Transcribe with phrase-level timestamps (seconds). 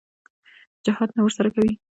[0.85, 1.73] جهاد نه ورسره کوي.